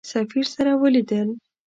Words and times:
سفیر 0.11 0.43
سره 0.53 0.71
ولیدل. 0.81 1.29